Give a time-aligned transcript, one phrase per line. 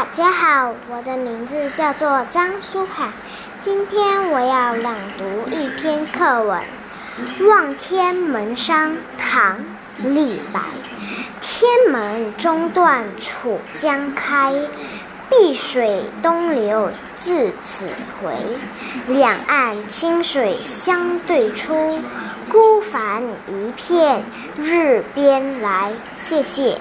[0.00, 3.12] 大家好，我的名字叫做张舒涵，
[3.60, 6.58] 今天我要朗读一篇课文
[7.46, 9.58] 望天门山，唐
[9.98, 10.60] 李白，
[11.42, 14.54] 天门中断楚江开，
[15.28, 17.86] 碧水东流至此
[18.22, 18.32] 回，
[19.06, 22.00] 两岸清水相对出，
[22.48, 24.24] 孤帆一片
[24.56, 25.92] 日边来。
[26.26, 26.78] 谢谢。